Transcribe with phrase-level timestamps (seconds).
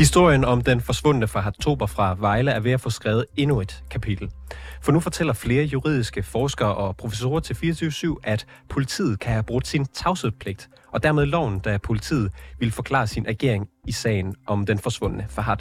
[0.00, 3.84] Historien om den forsvundne Fahad Tober fra Vejle er ved at få skrevet endnu et
[3.90, 4.30] kapitel.
[4.82, 9.66] For nu fortæller flere juridiske forskere og professorer til 24-7, at politiet kan have brugt
[9.66, 14.78] sin tavshedspligt, og dermed loven, da politiet ville forklare sin agering i sagen om den
[14.78, 15.56] forsvundne Fahad.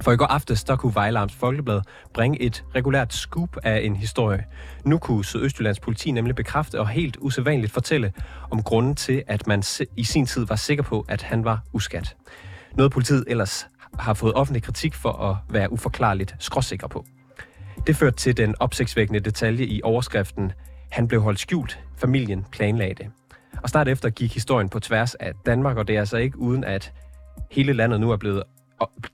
[0.00, 1.80] For i går aftes, der kunne Vejlarms Folkeblad
[2.14, 4.44] bringe et regulært scoop af en historie.
[4.84, 8.12] Nu kunne Sydøstjyllands politi nemlig bekræfte og helt usædvanligt fortælle
[8.50, 9.62] om grunden til, at man
[9.96, 12.16] i sin tid var sikker på, at han var uskat.
[12.76, 17.04] Noget politiet ellers har fået offentlig kritik for at være uforklarligt skråsikker på.
[17.86, 20.52] Det førte til den opsigtsvækkende detalje i overskriften
[20.90, 23.10] Han blev holdt skjult, familien planlagde det.
[23.62, 26.64] Og snart efter gik historien på tværs af Danmark, og det er altså ikke uden,
[26.64, 26.92] at
[27.50, 28.42] hele landet nu er blevet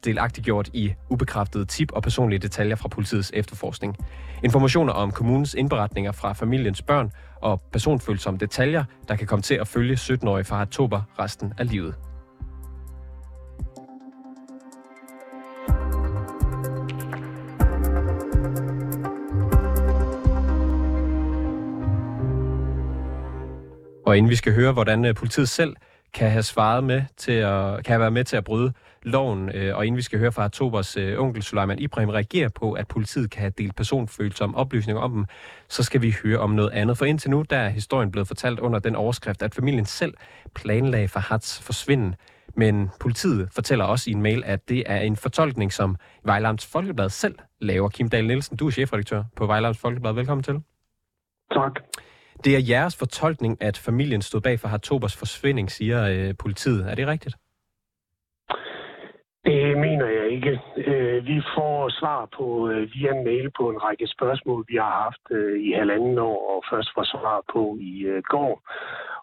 [0.05, 3.97] delagtiggjort i ubekræftede tip og personlige detaljer fra politiets efterforskning.
[4.45, 7.11] Informationer om kommunens indberetninger fra familiens børn
[7.43, 11.95] og personfølsomme detaljer, der kan komme til at følge 17-årige fra oktober resten af livet.
[24.11, 25.77] Og inden vi skal høre, hvordan øh, politiet selv
[26.15, 29.77] kan have svaret med til at, kan have været med til at bryde loven, øh,
[29.77, 33.31] og inden vi skal høre fra Tobers øh, onkel Suleiman Ibrahim reagere på, at politiet
[33.31, 35.25] kan have delt personfølsomme oplysninger om dem,
[35.69, 36.99] så skal vi høre om noget andet.
[36.99, 40.15] For indtil nu, der er historien blevet fortalt under den overskrift, at familien selv
[40.55, 42.15] planlagde Fahads forsvinden.
[42.55, 47.09] Men politiet fortæller også i en mail, at det er en fortolkning, som Vejlams Folkeblad
[47.09, 47.89] selv laver.
[47.89, 50.13] Kim Dahl Nielsen, du er chefredaktør på Vejlams Folkeblad.
[50.13, 50.63] Velkommen til.
[51.53, 51.73] Tak.
[52.45, 56.91] Det er jeres fortolkning, at familien stod bag for Hartobers forsvinding, siger øh, politiet.
[56.91, 57.37] Er det rigtigt?
[59.45, 60.61] Det mener jeg ikke.
[60.77, 65.25] Øh, vi får svar på øh, via mail på en række spørgsmål, vi har haft
[65.31, 68.63] øh, i halvanden år, og først får svar på i øh, går.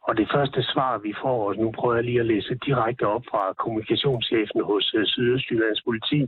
[0.07, 3.23] Og det første svar, vi får, og nu prøver jeg lige at læse direkte op
[3.31, 6.21] fra kommunikationschefen hos øh, Sydøstjyllands politi,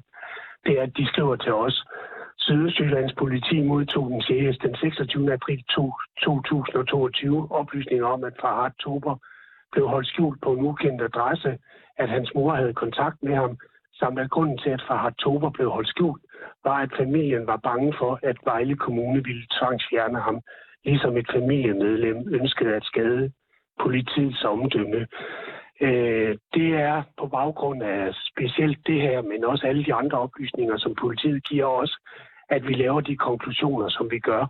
[0.66, 1.86] det er, at de skriver til os,
[2.40, 4.58] Sydøstjyllands politi modtog den 6.
[4.58, 5.34] den 26.
[5.34, 5.64] april
[6.24, 9.16] 2022 oplysninger om, at Farhat Tober
[9.72, 11.58] blev holdt skjult på en ukendt adresse,
[11.98, 13.58] at hans mor havde kontakt med ham,
[13.94, 16.22] samt at grunden til, at Farhat Tober blev holdt skjult,
[16.64, 20.42] var, at familien var bange for, at Vejle Kommune ville tvangsfjerne ham,
[20.86, 23.32] ligesom et familiemedlem ønskede at skade
[23.80, 25.08] politiets omdømme.
[25.82, 30.78] Øh, det er på baggrund af specielt det her, men også alle de andre oplysninger,
[30.78, 31.98] som politiet giver os,
[32.50, 34.44] at vi laver de konklusioner, som vi gør.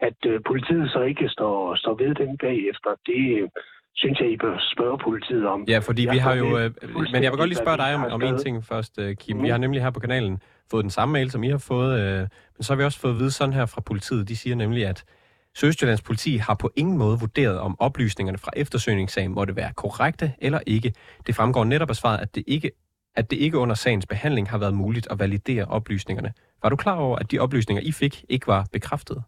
[0.00, 3.48] At øh, politiet så ikke står, står ved den bagefter, det øh,
[3.94, 5.64] synes jeg, I bør spørge politiet om.
[5.68, 6.58] Ja, fordi jeg vi har jo...
[6.58, 6.70] Øh,
[7.12, 9.36] men jeg vil godt lige spørge dig om, om en ting først, øh, Kim.
[9.36, 9.42] Mm.
[9.42, 12.18] Vi har nemlig her på kanalen fået den samme mail, som I har fået, øh,
[12.56, 14.28] men så har vi også fået at vide sådan her fra politiet.
[14.28, 15.04] De siger nemlig, at
[15.54, 20.60] Sydøstjyllands politi har på ingen måde vurderet, om oplysningerne fra eftersøgningssagen måtte være korrekte eller
[20.66, 20.92] ikke.
[21.26, 22.70] Det fremgår netop af svaret, at det ikke
[23.20, 26.32] at det ikke under sagens behandling har været muligt at validere oplysningerne.
[26.62, 29.18] Var du klar over, at de oplysninger, I fik, ikke var bekræftet?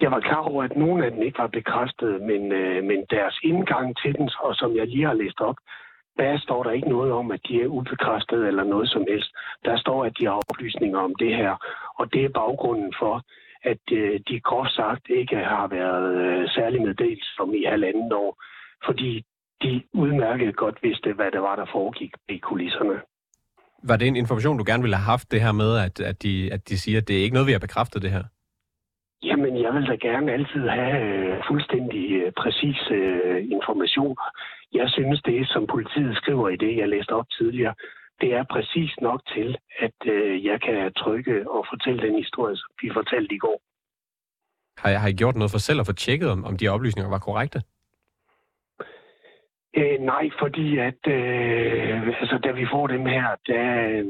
[0.00, 3.36] Jeg var klar over, at nogle af dem ikke var bekræftet, men, øh, men deres
[3.42, 5.58] indgang til den, og som jeg lige har læst op,
[6.16, 9.30] der står der ikke noget om, at de er ubekræftet eller noget som helst.
[9.64, 11.54] Der står, at de har oplysninger om det her,
[11.98, 13.22] og det er baggrunden for,
[13.62, 18.32] at øh, de groft sagt ikke har været øh, særlig meddelt som i halvanden år,
[18.86, 19.24] fordi
[19.62, 23.00] de udmærket godt vidste, hvad det var, der foregik i kulisserne.
[23.82, 26.52] Var det en information, du gerne ville have haft, det her med, at, at, de,
[26.52, 28.24] at de siger, at det er ikke noget, vi har bekræftet det her?
[29.22, 34.26] Jamen, jeg vil da gerne altid have øh, fuldstændig øh, præcise øh, informationer.
[34.72, 37.74] Jeg synes, det som politiet skriver i det, jeg læste op tidligere,
[38.20, 42.70] det er præcis nok til, at øh, jeg kan trykke og fortælle den historie, som
[42.82, 43.58] vi fortalte i går.
[44.78, 47.10] Har jeg, har I gjort noget for selv at få tjekket, om, om de oplysninger
[47.10, 47.62] var korrekte?
[49.76, 54.02] Øh, nej, fordi at øh, altså, da vi får dem her, der,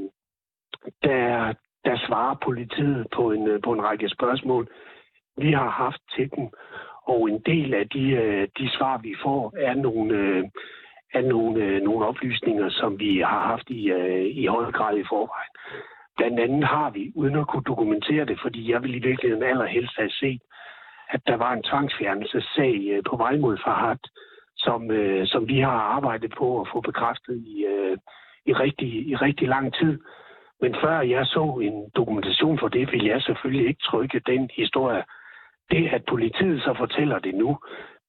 [1.02, 1.52] der,
[1.84, 4.68] der svarer politiet på en, på en række spørgsmål,
[5.36, 6.48] vi har haft til dem.
[7.06, 10.44] Og en del af de, øh, de svar, vi får, er nogle, øh,
[11.14, 15.04] er nogle, øh, nogle oplysninger, som vi har haft i, øh, i høj grad i
[15.08, 15.53] forvejen.
[16.16, 19.97] Blandt andet har vi, uden at kunne dokumentere det, fordi jeg vil i virkeligheden allerhelst
[19.97, 20.42] have set,
[21.08, 24.04] at der var en tvangsfjernelsessag øh, på vej mod Farhat,
[24.64, 27.97] som, øh, som vi har arbejdet på at få bekræftet i, øh,
[28.47, 29.98] i, rigtig, i rigtig lang tid.
[30.60, 35.04] Men før jeg så en dokumentation for det, ville jeg selvfølgelig ikke trykke den historie.
[35.70, 37.59] Det, at politiet så fortæller det nu,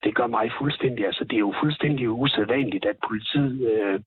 [0.03, 3.99] det gør mig fuldstændig, altså det er jo fuldstændig usædvanligt, at politiet øh,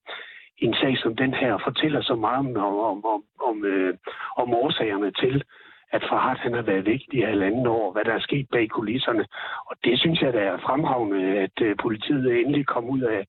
[0.59, 3.95] i en sag som den her fortæller så meget om, om, om, om, øh,
[4.37, 5.45] om årsagerne til,
[5.93, 9.25] at Farhat han har været væk i halvanden år, hvad der er sket bag kulisserne.
[9.67, 13.21] Og det synes jeg, der er fremragende, at uh, politiet endelig kom ud af,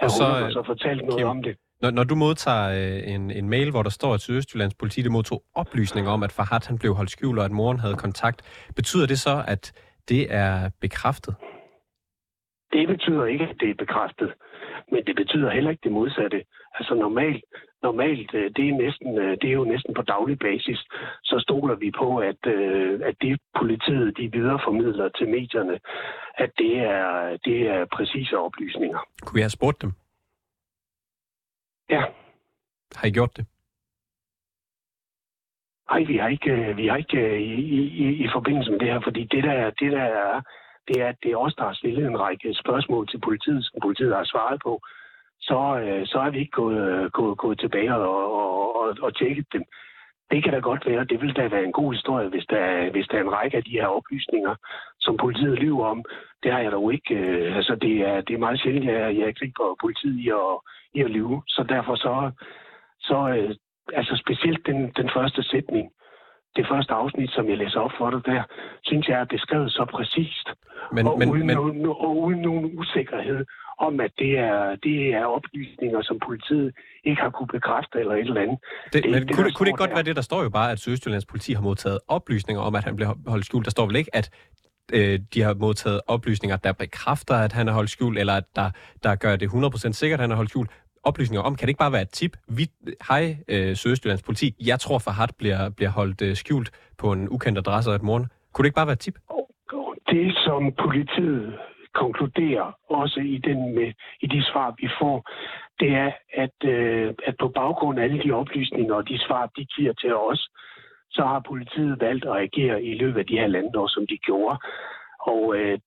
[0.00, 1.56] af og så, og så fortalte noget Kim, om det.
[1.82, 5.12] Når, når du modtager øh, en, en mail, hvor der står, at Sydøstjyllands politi det
[5.12, 9.06] modtog oplysninger om, at Farhat han blev holdt skjult, og at moren havde kontakt, betyder
[9.06, 9.72] det så, at
[10.08, 11.34] det er bekræftet?
[12.72, 14.32] Det betyder ikke, at det er bekræftet,
[14.92, 16.44] men det betyder heller ikke det modsatte.
[16.78, 17.44] Altså normalt,
[17.88, 20.78] normalt øh, det, er næsten, øh, det er jo næsten på daglig basis,
[21.30, 25.76] så stoler vi på, at, øh, at det politiet de videreformidler til medierne,
[26.44, 29.00] at det er, det er præcise oplysninger.
[29.26, 29.92] Kunne jeg have spurgt dem?
[31.90, 32.02] Ja.
[32.98, 33.46] Har I gjort det?
[35.90, 37.54] Nej, vi har ikke, vi har ikke i,
[38.04, 40.42] i, i forbindelse med det her, fordi det der, det der er,
[40.88, 43.80] det er, at det er os, der har stillet en række spørgsmål til politiet, som
[43.82, 44.80] politiet har svaret på.
[45.48, 49.46] Så, øh, så er vi ikke gået, gået, gået tilbage og, og, og, og tjekket
[49.52, 49.64] dem.
[50.30, 51.04] Det kan da godt være.
[51.04, 53.64] Det vil da være en god historie, hvis der, hvis der er en række af
[53.64, 54.54] de her oplysninger,
[55.00, 56.04] som politiet lyver om.
[56.42, 57.14] Det har jeg dog ikke.
[57.14, 60.54] Øh, altså, det er, det er meget sjældent, at jeg griber politiet i at,
[60.94, 61.42] i at lyve.
[61.46, 62.30] Så derfor så,
[63.00, 63.54] så øh,
[63.92, 65.90] altså specielt den, den første sætning,
[66.56, 68.42] det første afsnit, som jeg læser op for dig der,
[68.82, 70.48] synes jeg er beskrevet så præcist.
[70.92, 71.56] Men, og, men, uden men...
[71.56, 73.44] Nogen, og uden nogen usikkerhed
[73.78, 76.74] om, at det er, det er oplysninger, som politiet
[77.04, 78.58] ikke har kunne bekræfte eller et eller andet.
[78.92, 79.96] Det, det men det, kunne, det, kunne det godt der.
[79.96, 82.96] være det, der står jo bare, at Sydøstjyllands politi har modtaget oplysninger om, at han
[82.96, 83.64] blev holdt skjult.
[83.64, 84.30] Der står vel ikke, at
[84.92, 88.70] øh, de har modtaget oplysninger, der bekræfter, at han er holdt skjult, eller at der,
[89.02, 90.70] der gør det 100% sikkert, at han er holdt skjult
[91.04, 91.56] oplysninger om.
[91.56, 92.36] Kan det ikke bare være et tip?
[92.48, 92.66] Vi,
[93.08, 94.54] hej, øh, Sydøstjyllands politi.
[94.66, 98.26] Jeg tror, Farhat bliver, bliver holdt øh, skjult på en ukendt adresse et morgen.
[98.52, 99.18] Kunne det ikke bare være et tip?
[100.10, 101.54] Det, som politiet
[101.94, 105.16] konkluderer, også i, den med, i de svar, vi får,
[105.80, 109.64] det er, at, øh, at på baggrund af alle de oplysninger og de svar, de
[109.64, 110.48] giver til os,
[111.10, 114.58] så har politiet valgt at agere i løbet af de her landår, som de gjorde.
[115.20, 115.78] Og øh,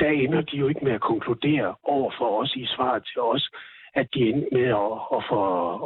[0.00, 3.50] der ender de jo ikke med at konkludere over for os i svaret til os,
[3.94, 5.38] at de endte med at, at få,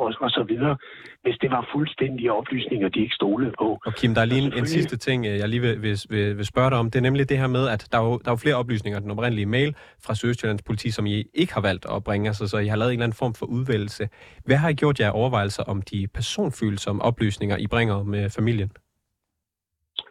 [0.02, 0.76] og, og så videre,
[1.22, 3.78] hvis det var fuldstændige oplysninger, de ikke stolede på.
[3.86, 6.36] Og Kim, der er lige en, en sidste ting, øh, jeg lige vil, vil, vil,
[6.36, 6.90] vil spørge dig om.
[6.90, 9.00] Det er nemlig det her med, at der er jo, der er jo flere oplysninger
[9.00, 9.74] den oprindelige mail
[10.04, 12.90] fra Sydøstjyllands politi, som I ikke har valgt at bringe os, så I har lavet
[12.90, 14.08] en eller anden form for udvælgelse.
[14.44, 18.70] Hvad har I gjort jer overvejelser om de personfølsomme oplysninger, I bringer med familien?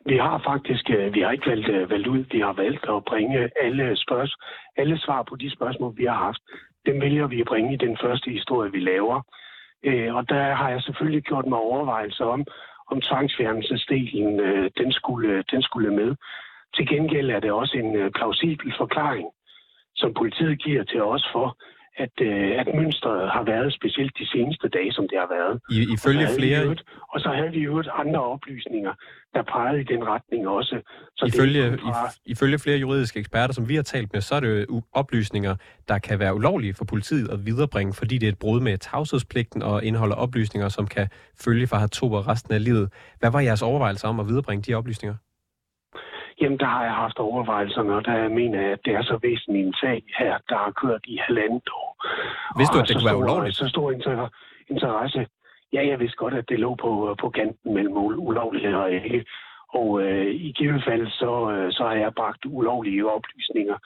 [0.06, 3.04] Vi har faktisk, øh, vi har ikke valgt, øh, valgt ud, vi har valgt at
[3.12, 4.34] bringe alle, spørgs,
[4.78, 6.42] alle svar på de spørgsmål, vi har haft
[6.86, 9.22] dem vælger vi at bringe i den første historie, vi laver.
[9.84, 12.46] Øh, og der har jeg selvfølgelig gjort mig overvejelser om,
[12.92, 16.16] om tvangsfjernelsesdelen, øh, den, skulle, øh, den skulle med.
[16.76, 19.28] Til gengæld er det også en øh, plausibel forklaring,
[19.96, 21.58] som politiet giver til os for,
[21.98, 25.62] at, øh, at mønstret har været specielt de seneste dage, som det har været.
[25.72, 26.64] I, ifølge og flere...
[26.64, 28.94] Øvrigt, og så havde vi jo andre oplysninger,
[29.34, 30.82] der pegede i den retning også.
[31.18, 32.10] Så ifølge, det fra...
[32.26, 35.56] ifølge flere juridiske eksperter, som vi har talt med, så er det jo oplysninger,
[35.88, 39.62] der kan være ulovlige for politiet at viderebringe, fordi det er et brud med tavshedspligten
[39.62, 41.08] og indeholder oplysninger, som kan
[41.46, 42.94] følge for to resten af livet.
[43.20, 45.16] Hvad var jeres overvejelser om at viderebringe de oplysninger?
[46.42, 49.66] Jamen, der har jeg haft overvejelserne, og der mener jeg, at det er så væsentlig
[49.66, 51.90] en sag her, der har kørt i halvandet år.
[52.58, 53.56] Vidste du, at det kunne være ulovligt?
[53.56, 53.92] Så stor
[54.70, 55.28] interesse.
[55.74, 59.26] Ja, jeg vidste godt, at det lå på, på kanten mellem ulovlighed og ikke.
[59.70, 63.78] Og øh, i givet fald, så, øh, så har jeg bragt ulovlige oplysninger.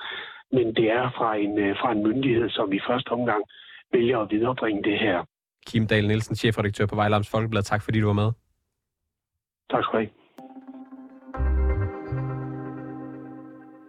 [0.51, 3.43] Men det er fra en, øh, fra en myndighed, som i første omgang
[3.93, 5.23] vælger at viderebringe det her.
[5.67, 7.63] Kim Dahl Nielsen, chefredaktør på Vejlams Folkeblad.
[7.63, 8.31] Tak fordi du var med.
[9.71, 10.26] Tak skal du have.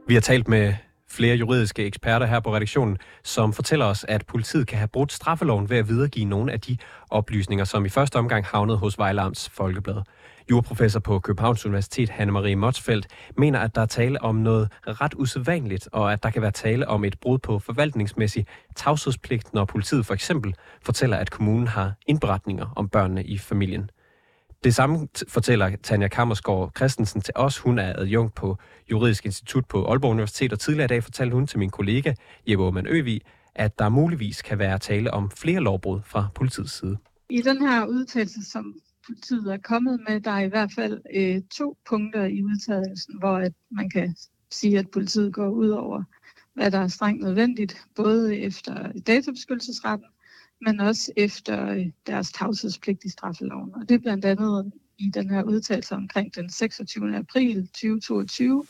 [0.08, 0.74] Vi har talt med
[1.10, 5.70] flere juridiske eksperter her på redaktionen, som fortæller os, at politiet kan have brudt straffeloven
[5.70, 6.76] ved at videregive nogle af de
[7.10, 10.02] oplysninger, som i første omgang havnede hos Vejlarms Folkeblad.
[10.50, 15.88] Juraprofessor på Københavns Universitet, Hanne-Marie Motsfeldt, mener, at der er tale om noget ret usædvanligt,
[15.92, 18.46] og at der kan være tale om et brud på forvaltningsmæssig
[18.76, 23.90] tavshedspligt, når politiet for eksempel fortæller, at kommunen har indberetninger om børnene i familien.
[24.64, 27.58] Det samme fortæller Tanja Kammersgaard Christensen til os.
[27.58, 28.56] Hun er adjunkt på
[28.90, 32.14] Juridisk Institut på Aalborg Universitet, og tidligere i dag fortalte hun til min kollega
[32.48, 33.20] Jeppe Aumann Øvig,
[33.54, 36.96] at der muligvis kan være tale om flere lovbrud fra politiets side.
[37.30, 38.74] I den her udtalelse, som
[39.06, 43.36] politiet er kommet med, der er i hvert fald øh, to punkter i udtalelsen, hvor
[43.36, 44.16] at man kan
[44.50, 46.02] sige, at politiet går ud over,
[46.54, 50.08] hvad der er strengt nødvendigt, både efter databeskyttelsesretten,
[50.60, 53.74] men også efter øh, deres tavshedspligt i straffeloven.
[53.74, 57.16] Og det er blandt andet i den her udtalelse omkring den 26.
[57.16, 58.64] april 2022,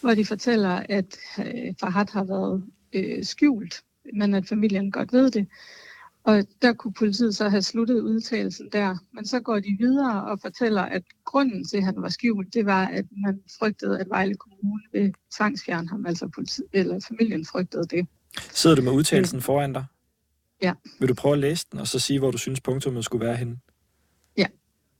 [0.00, 3.82] hvor de fortæller, at øh, Farhat har været øh, skjult,
[4.14, 5.46] men at familien godt ved det.
[6.24, 8.96] Og der kunne politiet så have sluttet udtalelsen der.
[9.12, 12.66] Men så går de videre og fortæller, at grunden til, at han var skjult, det
[12.66, 16.06] var, at man frygtede, at Vejle Kommune ville tvangsfjerne ham.
[16.06, 18.06] Altså politi- eller familien frygtede det.
[18.52, 19.84] Sidder du med udtalelsen foran dig?
[20.62, 20.72] Ja.
[21.00, 23.36] Vil du prøve at læse den, og så sige, hvor du synes punktummet skulle være
[23.36, 23.56] henne?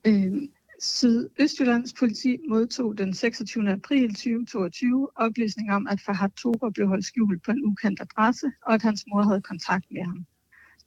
[0.07, 0.33] Øh,
[0.81, 3.71] Sydøstjyllands politi modtog den 26.
[3.71, 8.75] april 2022 oplysning om, at Fahad Tober blev holdt skjult på en ukendt adresse, og
[8.75, 10.27] at hans mor havde kontakt med ham.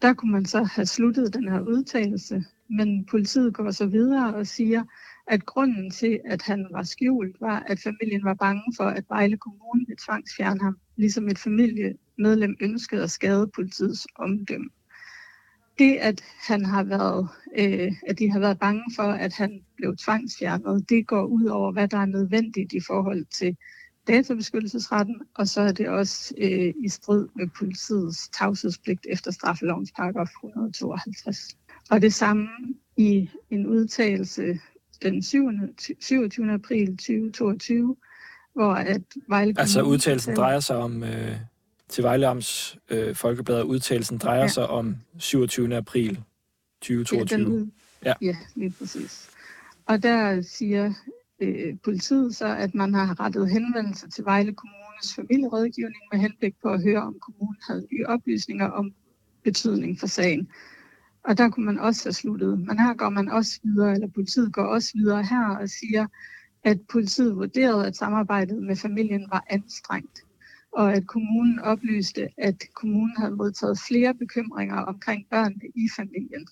[0.02, 4.48] Der kunne man så have sluttet den her udtalelse, men politiet går så videre og
[4.48, 4.84] siger,
[5.28, 9.38] at grunden til, at han var skjult, var, at familien var bange for, at Vejle
[9.38, 11.40] Kommune ville tvangsfjerne ham, ligesom et
[12.16, 14.70] familiemedlem ønskede at skade politiets omdømme
[15.80, 17.28] det, at han har været,
[17.58, 21.72] øh, at de har været bange for, at han blev tvangsfjernet, det går ud over,
[21.72, 23.58] hvad der er nødvendigt i forhold til
[24.08, 30.30] databeskyttelsesretten, og så er det også øh, i strid med politiets tavshedspligt efter straffelovens paragraf
[30.46, 31.58] 152.
[31.90, 32.48] Og det samme
[32.98, 34.60] i en udtalelse
[35.02, 36.52] den 27.
[36.52, 37.96] april 2022,
[38.54, 41.36] hvor at Vejle Altså udtalelsen drejer sig om øh,
[41.94, 44.48] til Vejle Amts øh, Folkeblad, udtalelsen drejer ja.
[44.48, 45.76] sig om 27.
[45.76, 46.24] april
[46.82, 47.40] 2022.
[47.40, 47.74] Ja, den,
[48.06, 48.14] ja.
[48.22, 49.30] ja, lige præcis.
[49.86, 50.94] Og der siger
[51.40, 56.70] øh, politiet så, at man har rettet henvendelse til Vejle Kommunes familierådgivning med henblik på
[56.70, 58.94] at høre, om kommunen havde nye oplysninger om
[59.44, 60.48] betydning for sagen.
[61.24, 62.60] Og der kunne man også have sluttet.
[62.60, 66.08] Men her går man også videre, eller politiet går også videre her og siger,
[66.64, 70.24] at politiet vurderede, at samarbejdet med familien var anstrengt
[70.74, 76.48] og at kommunen oplyste, at kommunen havde modtaget flere bekymringer omkring børnene i familien.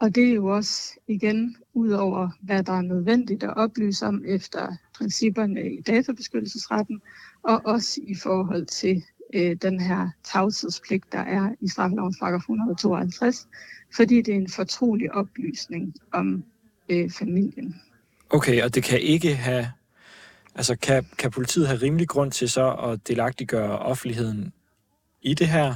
[0.00, 4.22] Og det er jo også igen ud over, hvad der er nødvendigt at oplyse om
[4.26, 7.00] efter principperne i databeskyttelsesretten,
[7.42, 9.02] og også i forhold til
[9.34, 13.48] øh, den her tavshedspligt, der er i straffelovens paragraf 152,
[13.96, 16.44] fordi det er en fortrolig oplysning om
[16.88, 17.80] øh, familien.
[18.30, 19.66] Okay, og det kan ikke have
[20.54, 24.52] Altså, kan, kan politiet have rimelig grund til så at delagtiggøre offentligheden
[25.22, 25.74] i det her?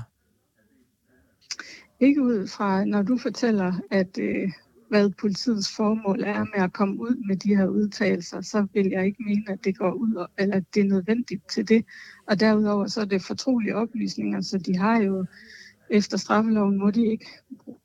[2.00, 4.52] Ikke ud fra, når du fortæller, at øh,
[4.88, 9.06] hvad politiets formål er med at komme ud med de her udtalelser, så vil jeg
[9.06, 11.84] ikke mene, at det går ud, eller at det er nødvendigt til det.
[12.26, 15.26] Og derudover så er det fortrolige oplysninger, så de har jo
[15.90, 17.26] efter straffeloven må de ikke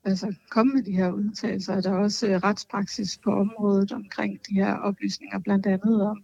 [0.04, 1.80] altså, komme med de her udtalelser.
[1.80, 6.22] Der er også øh, retspraksis på området omkring de her oplysninger, blandt andet om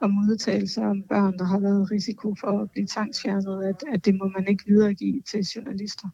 [0.00, 4.14] om udtalelser om børn, der har været risiko for at blive tvangsfjernet, at, at det
[4.14, 6.08] må man ikke videregive til journalister.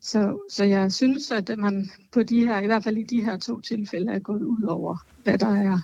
[0.00, 3.36] Så, så jeg synes, at man på de her, i hvert fald i de her
[3.36, 5.78] to tilfælde, er gået ud over, hvad der er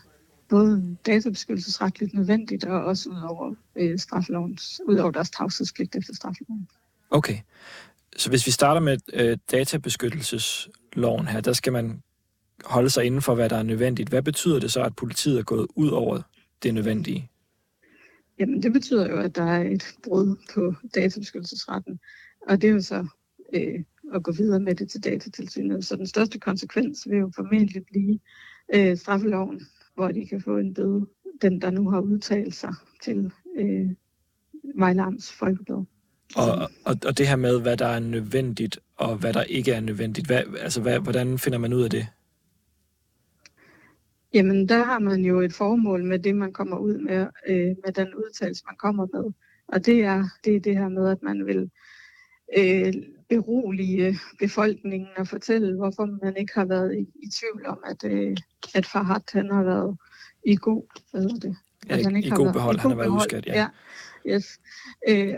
[0.48, 6.68] både databeskyttelsesretligt nødvendigt, og også ud over, øh, straffelovens, ud over deres tavshedspligt efter straffeloven.
[7.10, 7.38] Okay.
[8.16, 12.02] Så hvis vi starter med øh, databeskyttelsesloven her, der skal man
[12.64, 14.08] holde sig inden for, hvad der er nødvendigt.
[14.08, 16.22] Hvad betyder det så, at politiet er gået ud over
[16.62, 17.30] det nødvendige?
[18.38, 21.98] Jamen, det betyder jo, at der er et brud på databeskyttelsesretten,
[22.48, 23.06] og det er jo så
[23.54, 23.84] øh,
[24.14, 25.84] at gå videre med det til datatilsynet.
[25.84, 28.18] Så den største konsekvens vil jo formentlig blive
[28.74, 29.60] øh, straffeloven,
[29.94, 31.06] hvor de kan få en bøde,
[31.42, 33.90] den der nu har udtalt sig til øh,
[34.74, 35.84] Vejlands Folkeblad.
[36.36, 39.80] Og, og, og det her med, hvad der er nødvendigt, og hvad der ikke er
[39.80, 42.06] nødvendigt, hvad, altså hvad, hvordan finder man ud af det?
[44.36, 47.92] Jamen, der har man jo et formål med det, man kommer ud med, øh, med
[47.92, 49.32] den udtalelse, man kommer med.
[49.68, 51.70] Og det er det, er det her med, at man vil
[52.58, 52.92] øh,
[53.28, 58.36] berolige befolkningen og fortælle, hvorfor man ikke har været i, i tvivl om, at, øh,
[58.74, 59.96] at Farhat han har været
[60.44, 61.56] i god, hvad det?
[61.88, 63.68] Ja, at han ikke i har god været, behold, i han har været udskat, ja.
[64.24, 64.60] ja yes.
[65.08, 65.34] øh,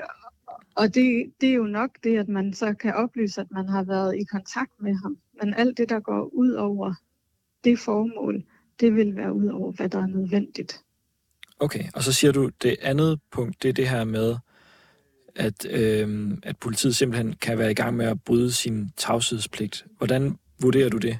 [0.76, 3.82] og det, det er jo nok det, at man så kan oplyse, at man har
[3.82, 5.18] været i kontakt med ham.
[5.42, 6.94] Men alt det, der går ud over
[7.64, 8.44] det formål,
[8.80, 10.80] det vil være ud over, hvad der er nødvendigt.
[11.60, 14.36] Okay, og så siger du, det andet punkt, det er det her med,
[15.34, 19.86] at, øh, at politiet simpelthen kan være i gang med at bryde sin tavshedspligt.
[19.98, 21.18] Hvordan vurderer du det?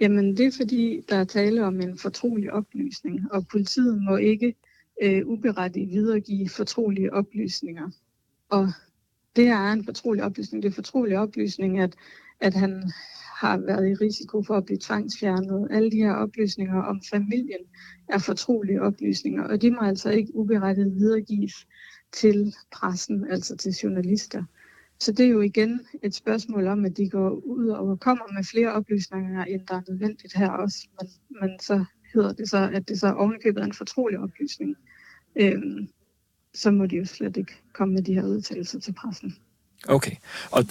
[0.00, 4.54] Jamen, det er fordi, der er tale om en fortrolig oplysning, og politiet må ikke
[5.02, 7.90] øh, uberettigt videregive fortrolige oplysninger.
[8.50, 8.72] Og
[9.36, 10.62] det er en fortrolig oplysning.
[10.62, 11.94] Det er fortrolig oplysning, at,
[12.40, 12.92] at han
[13.42, 15.68] har været i risiko for at blive tvangsfjernet.
[15.70, 17.64] Alle de her oplysninger om familien
[18.08, 21.66] er fortrolige oplysninger, og de må altså ikke uberettiget videregives
[22.12, 24.44] til pressen, altså til journalister.
[25.00, 28.44] Så det er jo igen et spørgsmål om, at de går ud og kommer med
[28.44, 30.88] flere oplysninger, end der er nødvendigt her også.
[31.00, 31.08] Men,
[31.40, 31.84] men så
[32.14, 34.76] hedder det så, at det så ovenikøbet er en fortrolig oplysning.
[35.36, 35.88] Øhm,
[36.54, 39.34] så må de jo slet ikke komme med de her udtalelser til pressen.
[39.88, 40.16] Okay,
[40.50, 40.64] og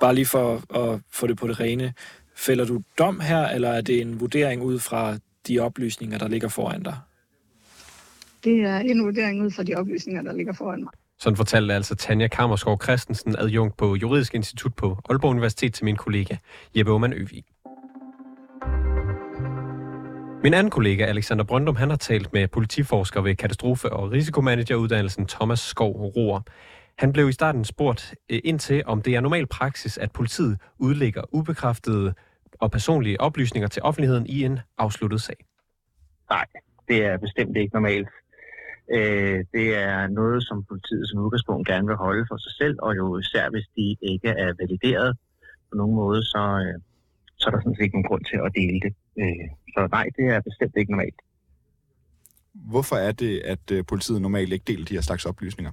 [0.00, 1.92] bare lige for at få det på det rene,
[2.36, 5.18] fælder du dom her, eller er det en vurdering ud fra
[5.48, 6.96] de oplysninger, der ligger foran dig?
[8.44, 10.92] Det er en vurdering ud fra de oplysninger, der ligger foran mig.
[11.18, 15.96] Sådan fortalte altså Tanja Kammerskov Christensen, adjunkt på Juridisk Institut på Aalborg Universitet til min
[15.96, 16.36] kollega
[16.76, 17.44] Jeppe Aumann Øvig.
[20.42, 25.60] Min anden kollega, Alexander Brøndum, han har talt med politiforsker ved katastrofe- og risikomanageruddannelsen Thomas
[25.60, 26.40] Skov Roer.
[26.98, 30.58] Han blev i starten spurgt øh, ind til, om det er normal praksis, at politiet
[30.78, 32.14] udlægger ubekræftede
[32.58, 35.36] og personlige oplysninger til offentligheden i en afsluttet sag.
[36.30, 36.46] Nej,
[36.88, 38.08] det er bestemt ikke normalt.
[38.92, 42.96] Øh, det er noget, som politiet som udgangspunkt gerne vil holde for sig selv, og
[42.96, 45.16] jo især hvis de ikke er valideret
[45.70, 46.80] på nogen måde, så, øh,
[47.36, 48.92] så er der sådan set ikke nogen grund til at dele det.
[49.20, 51.20] Øh, så nej, det er bestemt ikke normalt.
[52.54, 55.72] Hvorfor er det, at øh, politiet normalt ikke deler de her slags oplysninger?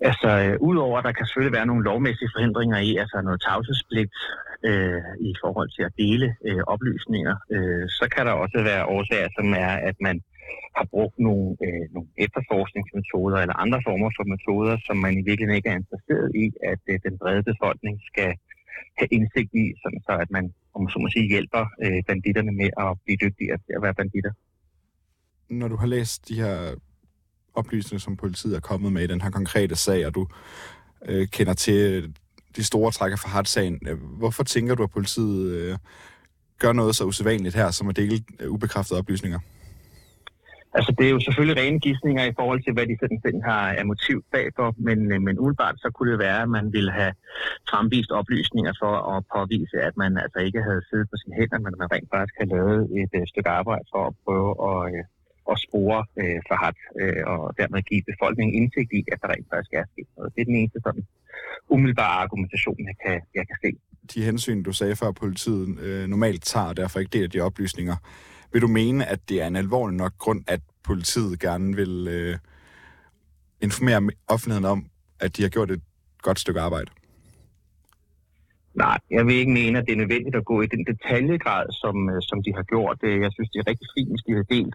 [0.00, 4.12] Altså, øh, udover at der kan selvfølgelig være nogle lovmæssige forhindringer i, altså noget tavshedspligt
[4.68, 9.28] øh, i forhold til at dele øh, oplysninger, øh, så kan der også være årsager,
[9.38, 10.16] som er, at man
[10.76, 15.58] har brugt nogle, øh, nogle efterforskningsmetoder eller andre former for metoder, som man i virkeligheden
[15.58, 18.30] ikke er interesseret i, at øh, den brede befolkning skal
[18.98, 22.70] have indsigt i, sådan så at man, om så må sige, hjælper øh, banditterne med
[22.84, 24.32] at blive dygtigere til at være banditter.
[25.60, 26.56] Når du har læst de her
[27.58, 30.26] oplysninger, som politiet er kommet med i den her konkrete sag, og du
[31.08, 32.14] øh, kender til
[32.56, 33.80] de store trækker fra Hart-sagen,
[34.18, 35.78] hvorfor tænker du, at politiet øh,
[36.58, 39.38] gør noget så usædvanligt her, som at dele øh, ubekræftede oplysninger?
[40.76, 43.64] Altså, det er jo selvfølgelig rene gissninger i forhold til, hvad de sådan set har
[43.80, 47.12] af motiv bagfor, men, øh, men umiddelbart så kunne det være, at man ville have
[47.70, 51.74] fremvist oplysninger for at påvise, at man altså ikke havde siddet på sine hænder, men
[51.80, 55.04] man rent faktisk har lavet et øh, stykke arbejde for at prøve at, øh,
[55.52, 59.46] at spore uh, for hat, uh, og dermed give befolkningen indsigt i, at der rent
[59.52, 60.32] faktisk er sket noget.
[60.34, 61.04] Det er den eneste sådan
[61.68, 63.70] umiddelbare argumentation, jeg kan, jeg kan se.
[64.14, 67.96] De hensyn, du sagde før, politiet øh, normalt tager, og derfor ikke deler de oplysninger,
[68.52, 72.38] vil du mene, at det er en alvorlig nok grund, at politiet gerne vil øh,
[73.60, 75.82] informere offentligheden om, at de har gjort et
[76.22, 76.90] godt stykke arbejde?
[78.74, 81.96] Nej, jeg vil ikke mene, at det er nødvendigt at gå i den detaljegrad, som,
[82.10, 82.98] øh, som de har gjort.
[83.02, 84.74] Jeg synes, det er rigtig fint, hvis de har delt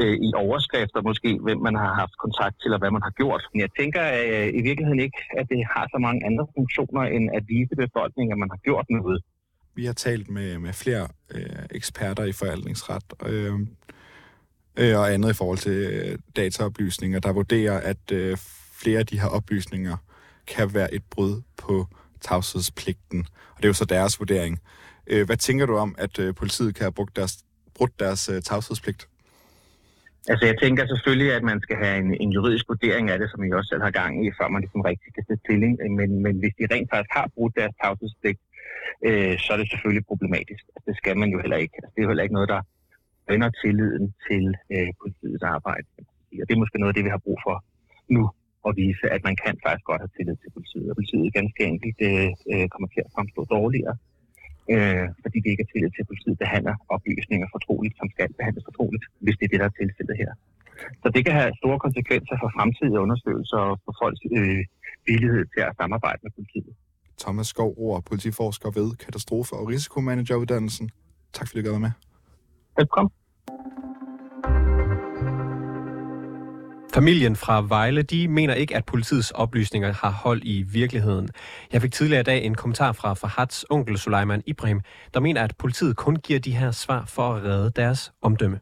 [0.00, 3.42] øh, i overskrifter måske, hvem man har haft kontakt til, og hvad man har gjort.
[3.52, 7.24] Men jeg tænker øh, i virkeligheden ikke, at det har så mange andre funktioner, end
[7.36, 9.22] at vise befolkningen, at man har gjort noget.
[9.74, 13.54] Vi har talt med, med flere øh, eksperter i forvaltningsret øh,
[14.76, 18.36] øh, og andet i forhold til øh, dataoplysninger, der vurderer, at øh,
[18.82, 19.96] flere af de her oplysninger
[20.46, 21.86] kan være et brud på
[22.20, 23.20] tavshedspligten.
[23.50, 24.60] Og det er jo så deres vurdering.
[25.06, 27.38] Øh, hvad tænker du om, at øh, politiet kan have brugt deres,
[27.74, 29.08] brudt deres øh, tavshedspligt?
[30.32, 33.44] Altså jeg tænker selvfølgelig, at man skal have en, en juridisk vurdering af det, som
[33.44, 35.72] I også selv har gang i, før man ligesom rigtig kan sætte stilling.
[35.98, 38.40] Men, men hvis de rent faktisk har brugt deres tavshedspligt,
[39.06, 40.62] øh, så er det selvfølgelig problematisk.
[40.74, 41.74] Altså, det skal man jo heller ikke.
[41.82, 42.60] Altså, det er jo heller ikke noget, der
[43.30, 45.86] vender tilliden til øh, politiets arbejde.
[46.40, 47.56] Og det er måske noget af det, vi har brug for
[48.16, 48.22] nu,
[48.68, 50.88] at vise, at man kan faktisk godt have tillid til politiet.
[50.90, 53.96] Og politiet ganske enkelt øh, øh, kommer til at fremstå dårligere,
[54.74, 58.64] øh, fordi det ikke er tillid til, at politiet behandler oplysninger fortroligt, som skal behandles
[58.70, 60.32] fortroligt, hvis det er det, der er tilfældet her.
[61.02, 64.62] Så det kan have store konsekvenser for fremtidige undersøgelser og for folks øh,
[65.08, 66.72] villighed til at samarbejde med politiet.
[67.22, 70.90] Thomas Skov Roer, politiforsker ved katastrofe- og risikomanageruddannelsen.
[71.32, 71.92] Tak fordi du gad med.
[72.78, 73.12] Velkommen.
[76.98, 81.28] Familien fra Vejle, de mener ikke, at politiets oplysninger har hold i virkeligheden.
[81.72, 84.80] Jeg fik tidligere i dag en kommentar fra Fahats onkel Suleiman Ibrahim,
[85.14, 88.60] der mener, at politiet kun giver de her svar for at redde deres omdømme.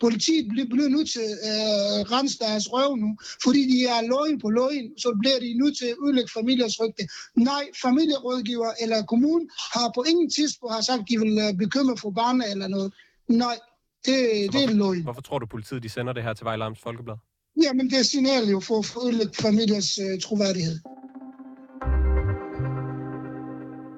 [0.00, 1.60] Politiet bliver nødt til at
[2.00, 5.76] øh, rense deres røv nu, fordi de er løgn på løgn, så bliver de nødt
[5.78, 7.02] til at udlægge familiers rygte.
[7.36, 11.96] Nej, familierådgiver eller kommunen har på ingen tidspunkt har sagt, at de vil øh, bekymre
[11.96, 12.92] for barnet eller noget.
[13.28, 13.56] Nej,
[14.06, 14.16] det,
[14.52, 15.02] det er løgn.
[15.02, 17.16] Hvorfor tror du, politiet de sender det her til Vejle Amts Folkeblad?
[17.62, 20.78] Jamen, det er signal jo for at ødelægge familiens øh, troværdighed.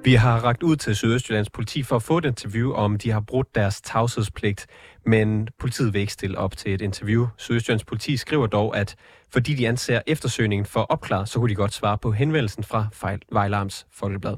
[0.04, 3.20] Vi har ragt ud til Sydøstjyllands politi for at få et interview om, de har
[3.20, 4.66] brudt deres tavshedspligt,
[5.06, 7.26] men politiet vil ikke stille op til et interview.
[7.36, 8.94] Sydøstjyllands politi skriver dog, at
[9.32, 12.86] fordi de anser eftersøgningen for opklaret, så kunne de godt svare på henvendelsen fra
[13.32, 14.36] Vejlarms Folkeblad.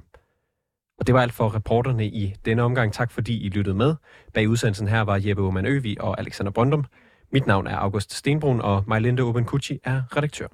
[0.98, 2.92] Og det var alt for reporterne i denne omgang.
[2.92, 3.94] Tak fordi I lyttede med.
[4.34, 6.84] Bag udsendelsen her var Jeppe Oman Øvi og Alexander Brøndum.
[7.32, 9.46] Mit navn er August Stenbrun, og Majlinde Oben
[9.84, 10.48] er redaktør.